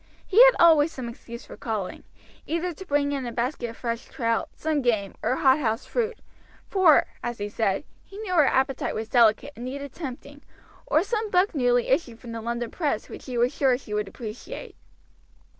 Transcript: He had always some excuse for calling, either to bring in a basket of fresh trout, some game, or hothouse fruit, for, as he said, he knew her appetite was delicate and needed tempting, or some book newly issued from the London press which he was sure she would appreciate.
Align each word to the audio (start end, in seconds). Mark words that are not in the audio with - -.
He 0.25 0.43
had 0.45 0.55
always 0.57 0.91
some 0.91 1.07
excuse 1.07 1.45
for 1.45 1.55
calling, 1.55 2.03
either 2.47 2.73
to 2.73 2.85
bring 2.87 3.11
in 3.11 3.23
a 3.27 3.31
basket 3.31 3.69
of 3.69 3.77
fresh 3.77 4.05
trout, 4.05 4.49
some 4.55 4.81
game, 4.81 5.13
or 5.21 5.35
hothouse 5.35 5.85
fruit, 5.85 6.17
for, 6.67 7.05
as 7.21 7.37
he 7.37 7.47
said, 7.47 7.83
he 8.03 8.17
knew 8.17 8.33
her 8.33 8.47
appetite 8.47 8.95
was 8.95 9.07
delicate 9.09 9.53
and 9.55 9.65
needed 9.65 9.93
tempting, 9.93 10.41
or 10.87 11.03
some 11.03 11.29
book 11.29 11.53
newly 11.53 11.87
issued 11.87 12.19
from 12.19 12.31
the 12.31 12.41
London 12.41 12.71
press 12.71 13.09
which 13.09 13.25
he 13.25 13.37
was 13.37 13.53
sure 13.53 13.77
she 13.77 13.93
would 13.93 14.07
appreciate. 14.07 14.75